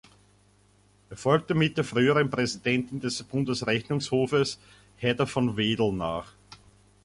[1.11, 4.57] Er folgt damit der früheren Präsidentin des Bundesrechnungshofes
[4.97, 6.33] Hedda von Wedel nach.